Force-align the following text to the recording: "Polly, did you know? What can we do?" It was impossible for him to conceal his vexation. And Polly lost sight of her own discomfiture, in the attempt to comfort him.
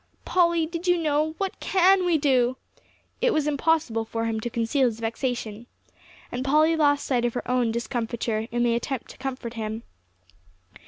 "Polly, 0.25 0.65
did 0.65 0.87
you 0.87 0.97
know? 0.97 1.35
What 1.37 1.59
can 1.59 2.05
we 2.07 2.17
do?" 2.17 2.57
It 3.21 3.31
was 3.31 3.45
impossible 3.45 4.03
for 4.03 4.25
him 4.25 4.39
to 4.39 4.49
conceal 4.49 4.87
his 4.87 4.99
vexation. 4.99 5.67
And 6.31 6.43
Polly 6.43 6.75
lost 6.75 7.05
sight 7.05 7.23
of 7.23 7.35
her 7.35 7.47
own 7.47 7.69
discomfiture, 7.71 8.47
in 8.51 8.63
the 8.63 8.73
attempt 8.73 9.11
to 9.11 9.17
comfort 9.19 9.53
him. 9.53 9.83